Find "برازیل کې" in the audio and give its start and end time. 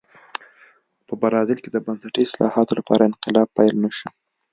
1.21-1.69